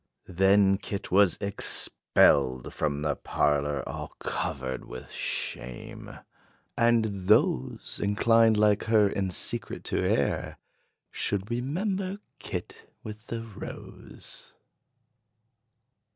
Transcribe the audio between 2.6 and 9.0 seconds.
from the parlor All covered with shame. And those Inclined, like